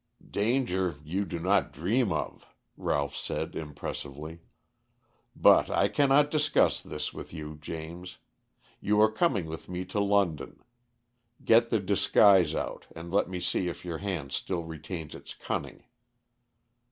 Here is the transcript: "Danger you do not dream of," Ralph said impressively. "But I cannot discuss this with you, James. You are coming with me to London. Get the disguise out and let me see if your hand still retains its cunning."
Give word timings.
"Danger 0.31 0.95
you 1.03 1.25
do 1.25 1.37
not 1.37 1.71
dream 1.71 2.11
of," 2.11 2.47
Ralph 2.75 3.15
said 3.15 3.55
impressively. 3.55 4.39
"But 5.35 5.69
I 5.69 5.89
cannot 5.89 6.31
discuss 6.31 6.81
this 6.81 7.13
with 7.13 7.31
you, 7.31 7.57
James. 7.61 8.17
You 8.79 8.99
are 8.99 9.11
coming 9.11 9.45
with 9.45 9.69
me 9.69 9.85
to 9.85 9.99
London. 9.99 10.63
Get 11.45 11.69
the 11.69 11.79
disguise 11.79 12.55
out 12.55 12.87
and 12.95 13.13
let 13.13 13.29
me 13.29 13.39
see 13.39 13.67
if 13.67 13.85
your 13.85 13.99
hand 13.99 14.31
still 14.31 14.63
retains 14.63 15.13
its 15.13 15.35
cunning." 15.35 15.83